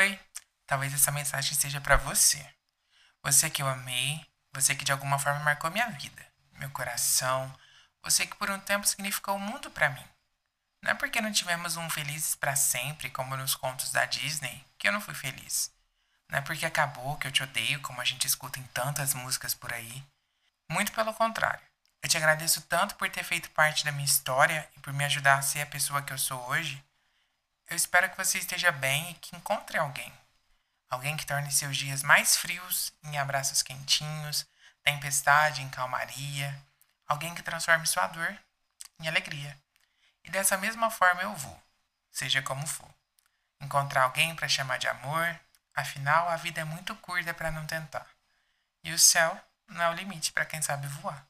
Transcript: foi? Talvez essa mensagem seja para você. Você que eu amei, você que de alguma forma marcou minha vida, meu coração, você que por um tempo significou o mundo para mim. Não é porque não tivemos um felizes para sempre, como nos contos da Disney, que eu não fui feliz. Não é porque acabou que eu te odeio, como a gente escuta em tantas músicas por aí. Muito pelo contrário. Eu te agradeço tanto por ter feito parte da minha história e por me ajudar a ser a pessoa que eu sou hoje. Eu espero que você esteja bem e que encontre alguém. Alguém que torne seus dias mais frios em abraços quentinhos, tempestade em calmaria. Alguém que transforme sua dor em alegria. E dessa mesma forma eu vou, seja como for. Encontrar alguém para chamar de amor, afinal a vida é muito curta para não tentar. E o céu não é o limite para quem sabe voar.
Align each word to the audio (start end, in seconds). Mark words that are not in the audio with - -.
foi? 0.00 0.18
Talvez 0.66 0.94
essa 0.94 1.12
mensagem 1.12 1.54
seja 1.54 1.78
para 1.78 1.98
você. 1.98 2.44
Você 3.22 3.50
que 3.50 3.60
eu 3.60 3.68
amei, 3.68 4.26
você 4.50 4.74
que 4.74 4.84
de 4.84 4.92
alguma 4.92 5.18
forma 5.18 5.40
marcou 5.40 5.70
minha 5.70 5.90
vida, 5.90 6.26
meu 6.54 6.70
coração, 6.70 7.54
você 8.02 8.26
que 8.26 8.34
por 8.36 8.50
um 8.50 8.58
tempo 8.60 8.86
significou 8.86 9.36
o 9.36 9.38
mundo 9.38 9.70
para 9.70 9.90
mim. 9.90 10.04
Não 10.82 10.92
é 10.92 10.94
porque 10.94 11.20
não 11.20 11.30
tivemos 11.30 11.76
um 11.76 11.90
felizes 11.90 12.34
para 12.34 12.56
sempre, 12.56 13.10
como 13.10 13.36
nos 13.36 13.54
contos 13.54 13.92
da 13.92 14.06
Disney, 14.06 14.64
que 14.78 14.88
eu 14.88 14.92
não 14.92 15.02
fui 15.02 15.12
feliz. 15.12 15.70
Não 16.30 16.38
é 16.38 16.40
porque 16.40 16.64
acabou 16.64 17.18
que 17.18 17.26
eu 17.26 17.32
te 17.32 17.42
odeio, 17.42 17.82
como 17.82 18.00
a 18.00 18.04
gente 18.04 18.26
escuta 18.26 18.58
em 18.58 18.62
tantas 18.72 19.12
músicas 19.12 19.52
por 19.52 19.70
aí. 19.70 20.02
Muito 20.70 20.92
pelo 20.92 21.12
contrário. 21.12 21.60
Eu 22.02 22.08
te 22.08 22.16
agradeço 22.16 22.62
tanto 22.62 22.94
por 22.94 23.10
ter 23.10 23.22
feito 23.22 23.50
parte 23.50 23.84
da 23.84 23.92
minha 23.92 24.06
história 24.06 24.66
e 24.74 24.80
por 24.80 24.94
me 24.94 25.04
ajudar 25.04 25.38
a 25.38 25.42
ser 25.42 25.60
a 25.60 25.66
pessoa 25.66 26.00
que 26.00 26.14
eu 26.14 26.18
sou 26.18 26.40
hoje. 26.48 26.82
Eu 27.70 27.76
espero 27.76 28.10
que 28.10 28.16
você 28.16 28.36
esteja 28.38 28.72
bem 28.72 29.12
e 29.12 29.14
que 29.14 29.36
encontre 29.36 29.78
alguém. 29.78 30.12
Alguém 30.90 31.16
que 31.16 31.24
torne 31.24 31.52
seus 31.52 31.76
dias 31.76 32.02
mais 32.02 32.36
frios 32.36 32.92
em 33.04 33.16
abraços 33.16 33.62
quentinhos, 33.62 34.44
tempestade 34.82 35.62
em 35.62 35.68
calmaria. 35.68 36.60
Alguém 37.06 37.32
que 37.32 37.44
transforme 37.44 37.86
sua 37.86 38.08
dor 38.08 38.36
em 38.98 39.06
alegria. 39.06 39.56
E 40.24 40.30
dessa 40.30 40.58
mesma 40.58 40.90
forma 40.90 41.22
eu 41.22 41.34
vou, 41.36 41.62
seja 42.10 42.42
como 42.42 42.66
for. 42.66 42.92
Encontrar 43.60 44.02
alguém 44.02 44.34
para 44.34 44.48
chamar 44.48 44.78
de 44.78 44.88
amor, 44.88 45.38
afinal 45.72 46.28
a 46.28 46.36
vida 46.36 46.60
é 46.60 46.64
muito 46.64 46.96
curta 46.96 47.32
para 47.32 47.52
não 47.52 47.66
tentar. 47.66 48.06
E 48.82 48.92
o 48.92 48.98
céu 48.98 49.40
não 49.68 49.80
é 49.80 49.88
o 49.90 49.94
limite 49.94 50.32
para 50.32 50.44
quem 50.44 50.60
sabe 50.60 50.88
voar. 50.88 51.24